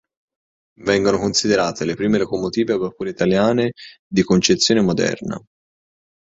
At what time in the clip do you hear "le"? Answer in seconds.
1.85-1.93